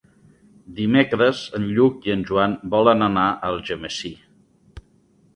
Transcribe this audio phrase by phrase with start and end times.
[0.77, 4.11] Dimecres en Lluc i en Joan volen anar a Algemesí.